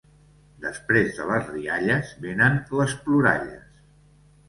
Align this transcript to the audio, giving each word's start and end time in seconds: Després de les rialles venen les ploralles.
Després 0.63 1.11
de 1.19 1.27
les 1.33 1.53
rialles 1.53 2.11
venen 2.27 2.59
les 2.81 2.99
ploralles. 3.07 3.83